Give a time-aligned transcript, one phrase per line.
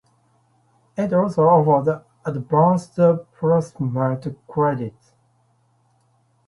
[0.97, 2.95] It also offers advanced
[3.39, 5.13] placement credits.